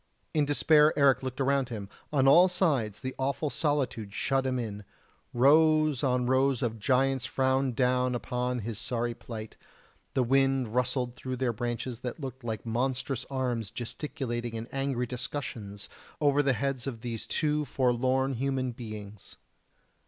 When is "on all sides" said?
2.11-3.01